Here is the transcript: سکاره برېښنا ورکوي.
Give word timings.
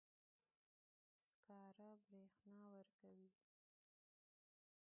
سکاره 1.31 1.89
برېښنا 2.07 2.61
ورکوي. 2.75 3.27